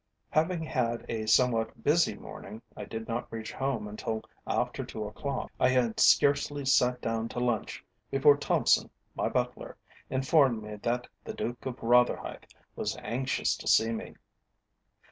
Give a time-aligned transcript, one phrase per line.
[0.31, 5.51] Having had a somewhat busy morning, I did not reach home until after two o'clock.
[5.59, 9.77] I had scarcely sat down to lunch, before Thompson, my butler,
[10.09, 12.45] informed me that the Duke of Rotherhithe
[12.75, 14.15] was anxious to see me.